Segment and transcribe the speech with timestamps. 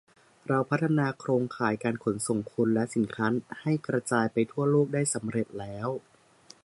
[0.47, 3.27] เราพัฒนาโครงข่ายการขนส่งคนและสินค้า
[3.61, 5.87] ให้กระจายไปทั่วโลกได้สำเร็จแล้ว